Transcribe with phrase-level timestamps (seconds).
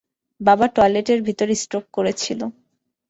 [0.41, 2.39] বাবা টয়লেটের ভিতরে স্ট্রোক করেছিল।